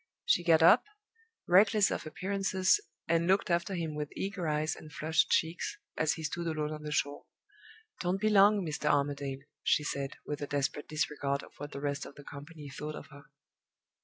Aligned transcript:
She 0.25 0.43
got 0.43 0.63
up, 0.63 0.85
reckless 1.47 1.91
of 1.91 2.07
appearances 2.07 2.81
and 3.07 3.27
looked 3.27 3.51
after 3.51 3.75
him 3.75 3.93
with 3.93 4.09
eager 4.15 4.47
eyes 4.47 4.75
and 4.75 4.91
flushed 4.91 5.29
checks, 5.29 5.77
as 5.95 6.13
he 6.13 6.23
stood 6.23 6.47
alone 6.47 6.71
on 6.73 6.81
the 6.81 6.91
shore. 6.91 7.25
"Don't 7.99 8.19
be 8.19 8.29
long, 8.29 8.65
Mr. 8.65 8.89
Armadale!" 8.89 9.43
she 9.61 9.83
said, 9.83 10.13
with 10.25 10.41
a 10.41 10.47
desperate 10.47 10.87
disregard 10.87 11.43
of 11.43 11.51
what 11.59 11.71
the 11.71 11.79
rest 11.79 12.07
of 12.07 12.15
the 12.15 12.23
company 12.23 12.67
thought 12.67 12.95
of 12.95 13.09
her. 13.11 13.25